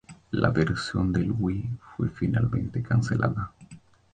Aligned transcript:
La 0.31 0.49
versión 0.49 1.13
de 1.13 1.29
Wii 1.29 1.77
fue 1.95 2.09
finalmente 2.09 2.81
cancelada. 2.81 3.51